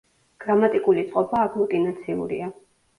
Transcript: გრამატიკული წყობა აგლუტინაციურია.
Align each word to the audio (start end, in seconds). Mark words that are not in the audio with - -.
გრამატიკული 0.45 1.05
წყობა 1.11 1.45
აგლუტინაციურია. 1.51 2.55